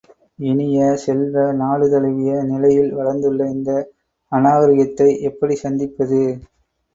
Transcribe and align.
இனிய 0.41 0.85
செல்வ, 1.01 1.43
நாடு 1.59 1.87
தழுவிய, 1.89 2.39
நிலையில் 2.43 2.89
வளர்ந்துள்ள 2.93 3.51
இந்த 3.51 3.69
அநாகரிகத்தை 4.31 5.09
எப்படிச் 5.29 5.63
சந்திப்பது? 5.63 6.21